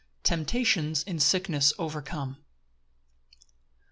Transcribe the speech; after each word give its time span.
Temptations 0.23 1.03
in 1.03 1.19
sickness 1.19 1.73
overcome. 1.77 2.37